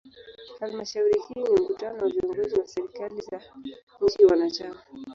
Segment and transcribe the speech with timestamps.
[0.59, 3.41] Halmashauri hii ni mkutano wa viongozi wa serikali za
[4.01, 4.81] nchi wanachama.